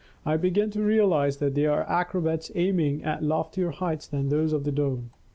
[0.25, 4.63] I begin to realize that they are acrobats aiming at loftier heights than those of
[4.63, 5.11] the dome.